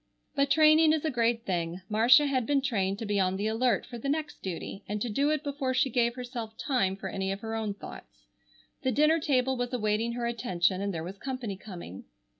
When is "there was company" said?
10.91-11.55